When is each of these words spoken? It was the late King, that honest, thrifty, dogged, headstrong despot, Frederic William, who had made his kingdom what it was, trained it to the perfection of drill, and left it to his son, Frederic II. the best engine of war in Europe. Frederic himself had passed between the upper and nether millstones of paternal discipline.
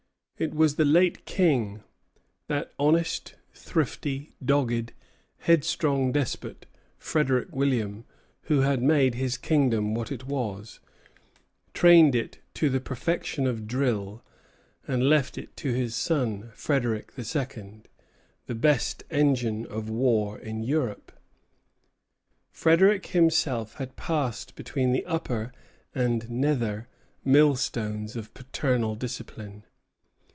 It 0.37 0.55
was 0.55 0.75
the 0.75 0.85
late 0.85 1.25
King, 1.25 1.83
that 2.47 2.71
honest, 2.79 3.35
thrifty, 3.53 4.31
dogged, 4.43 4.91
headstrong 5.37 6.11
despot, 6.11 6.65
Frederic 6.97 7.49
William, 7.55 8.05
who 8.45 8.61
had 8.61 8.81
made 8.81 9.13
his 9.13 9.37
kingdom 9.37 9.93
what 9.93 10.11
it 10.11 10.25
was, 10.25 10.79
trained 11.75 12.15
it 12.15 12.39
to 12.55 12.71
the 12.71 12.79
perfection 12.79 13.45
of 13.45 13.67
drill, 13.67 14.23
and 14.87 15.07
left 15.07 15.37
it 15.37 15.55
to 15.57 15.73
his 15.73 15.93
son, 15.93 16.49
Frederic 16.55 17.11
II. 17.19 17.83
the 18.47 18.55
best 18.55 19.03
engine 19.11 19.67
of 19.67 19.91
war 19.91 20.39
in 20.39 20.63
Europe. 20.63 21.11
Frederic 22.49 23.05
himself 23.05 23.75
had 23.75 23.95
passed 23.95 24.55
between 24.55 24.91
the 24.91 25.05
upper 25.05 25.51
and 25.93 26.31
nether 26.31 26.87
millstones 27.23 28.15
of 28.15 28.33
paternal 28.33 28.95
discipline. 28.95 29.65